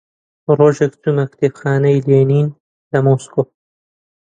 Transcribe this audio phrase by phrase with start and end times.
[0.57, 2.47] ڕۆژێک چوومە کتێبخانەی لێنین
[2.91, 3.41] لە مۆسکۆ